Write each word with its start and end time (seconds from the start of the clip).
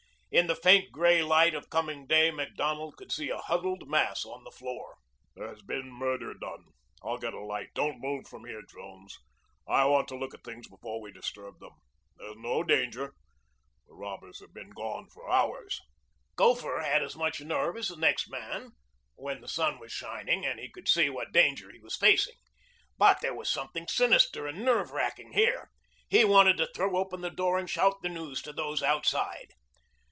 In 0.33 0.47
the 0.47 0.55
faint 0.55 0.93
gray 0.93 1.21
light 1.21 1.53
of 1.53 1.69
coming 1.69 2.07
day 2.07 2.31
Macdonald 2.31 2.95
could 2.95 3.11
see 3.11 3.29
a 3.29 3.37
huddled 3.37 3.89
mass 3.89 4.23
on 4.23 4.45
the 4.45 4.51
floor. 4.51 4.95
"There 5.35 5.49
has 5.49 5.61
been 5.61 5.91
murder 5.91 6.33
done. 6.33 6.67
I'll 7.03 7.17
get 7.17 7.33
a 7.33 7.41
light. 7.43 7.73
Don't 7.73 7.99
move 7.99 8.29
from 8.29 8.45
here, 8.45 8.61
Jones. 8.61 9.17
I 9.67 9.83
want 9.87 10.07
to 10.07 10.15
look 10.15 10.33
at 10.33 10.45
things 10.45 10.69
before 10.69 11.01
we 11.01 11.11
disturb 11.11 11.59
them. 11.59 11.73
There's 12.15 12.37
no 12.37 12.63
danger. 12.63 13.13
The 13.89 13.93
robbers 13.93 14.39
have 14.39 14.53
been 14.53 14.69
gone 14.69 15.09
for 15.09 15.29
hours." 15.29 15.81
Gopher 16.37 16.79
had 16.81 17.03
as 17.03 17.17
much 17.17 17.41
nerve 17.41 17.75
as 17.75 17.89
the 17.89 17.97
next 17.97 18.29
man 18.29 18.69
when 19.15 19.41
the 19.41 19.49
sun 19.49 19.79
was 19.79 19.91
shining 19.91 20.45
and 20.45 20.61
he 20.61 20.69
could 20.71 20.87
see 20.87 21.09
what 21.09 21.33
danger 21.33 21.69
he 21.73 21.79
was 21.79 21.97
facing. 21.97 22.37
But 22.97 23.19
there 23.19 23.35
was 23.35 23.51
something 23.51 23.85
sinister 23.89 24.47
and 24.47 24.63
nerve 24.63 24.91
racking 24.91 25.33
here. 25.33 25.69
He 26.07 26.23
wanted 26.23 26.55
to 26.55 26.69
throw 26.73 26.95
open 26.95 27.19
the 27.19 27.29
door 27.31 27.59
and 27.59 27.69
shout 27.69 28.01
the 28.01 28.07
news 28.07 28.41
to 28.43 28.53
those 28.53 28.81
outside. 28.81 29.49